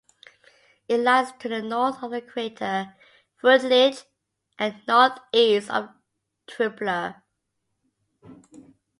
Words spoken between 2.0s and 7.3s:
of the crater Freundlich and northeast of Trumpler.